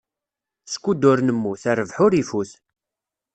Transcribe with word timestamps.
Skud 0.73 1.01
ur 1.11 1.19
nemmut, 1.21 1.63
rrbeḥ 1.77 1.97
ur 2.05 2.13
ifut. 2.21 2.51